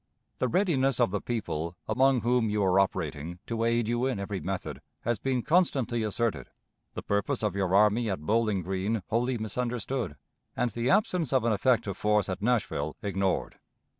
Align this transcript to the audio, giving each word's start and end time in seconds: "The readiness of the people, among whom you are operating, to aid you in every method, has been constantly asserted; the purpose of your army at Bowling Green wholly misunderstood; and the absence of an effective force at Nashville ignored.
"The 0.39 0.47
readiness 0.47 0.99
of 0.99 1.11
the 1.11 1.21
people, 1.21 1.77
among 1.87 2.21
whom 2.21 2.49
you 2.49 2.63
are 2.63 2.79
operating, 2.79 3.37
to 3.45 3.63
aid 3.63 3.87
you 3.87 4.07
in 4.07 4.19
every 4.19 4.39
method, 4.39 4.81
has 5.01 5.19
been 5.19 5.43
constantly 5.43 6.01
asserted; 6.01 6.49
the 6.95 7.03
purpose 7.03 7.43
of 7.43 7.55
your 7.55 7.75
army 7.75 8.09
at 8.09 8.21
Bowling 8.21 8.63
Green 8.63 9.03
wholly 9.09 9.37
misunderstood; 9.37 10.15
and 10.57 10.71
the 10.71 10.89
absence 10.89 11.31
of 11.31 11.43
an 11.43 11.53
effective 11.53 11.97
force 11.97 12.29
at 12.29 12.41
Nashville 12.41 12.97
ignored. 13.03 13.59